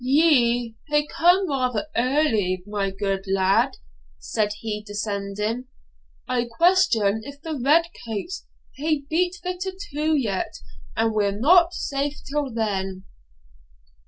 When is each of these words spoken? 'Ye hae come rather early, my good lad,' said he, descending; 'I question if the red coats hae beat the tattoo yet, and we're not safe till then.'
'Ye 0.03 0.75
hae 0.87 1.05
come 1.05 1.47
rather 1.47 1.85
early, 1.95 2.63
my 2.65 2.89
good 2.89 3.23
lad,' 3.27 3.77
said 4.17 4.51
he, 4.61 4.81
descending; 4.81 5.65
'I 6.27 6.45
question 6.57 7.21
if 7.23 7.39
the 7.43 7.53
red 7.63 7.85
coats 8.07 8.47
hae 8.77 9.03
beat 9.07 9.35
the 9.43 9.53
tattoo 9.53 10.15
yet, 10.15 10.55
and 10.97 11.13
we're 11.13 11.37
not 11.39 11.75
safe 11.75 12.15
till 12.27 12.51
then.' 12.51 13.03